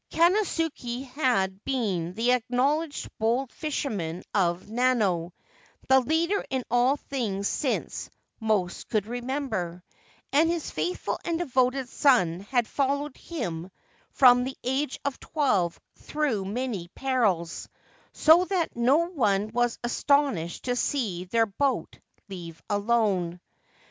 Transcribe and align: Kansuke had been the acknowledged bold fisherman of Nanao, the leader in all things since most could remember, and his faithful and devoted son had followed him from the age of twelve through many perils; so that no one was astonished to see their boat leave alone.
Kansuke 0.09 1.05
had 1.09 1.63
been 1.63 2.15
the 2.15 2.31
acknowledged 2.31 3.07
bold 3.19 3.51
fisherman 3.51 4.23
of 4.33 4.63
Nanao, 4.65 5.31
the 5.89 5.99
leader 5.99 6.43
in 6.49 6.63
all 6.71 6.97
things 6.97 7.47
since 7.47 8.09
most 8.39 8.89
could 8.89 9.05
remember, 9.05 9.83
and 10.33 10.49
his 10.49 10.71
faithful 10.71 11.19
and 11.23 11.37
devoted 11.37 11.87
son 11.87 12.39
had 12.39 12.67
followed 12.67 13.15
him 13.15 13.69
from 14.09 14.43
the 14.43 14.57
age 14.63 14.99
of 15.05 15.19
twelve 15.19 15.79
through 15.99 16.45
many 16.45 16.87
perils; 16.95 17.69
so 18.11 18.45
that 18.45 18.75
no 18.75 19.05
one 19.07 19.49
was 19.53 19.77
astonished 19.83 20.63
to 20.63 20.75
see 20.75 21.25
their 21.25 21.45
boat 21.45 21.99
leave 22.27 22.59
alone. 22.71 23.39